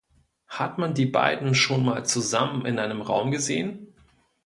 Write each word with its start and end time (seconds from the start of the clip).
Hat 0.47 0.79
man 0.79 0.95
die 0.95 1.05
beiden 1.05 1.53
schon 1.53 1.85
mal 1.85 2.03
zusammen 2.07 2.65
in 2.65 2.79
einem 2.79 3.03
Raum 3.03 3.29
gesehen? 3.29 3.93